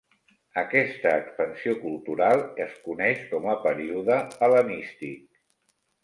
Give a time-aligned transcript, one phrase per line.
[0.59, 5.21] Aquesta expansió cultural es coneix com a període hel·lenístic.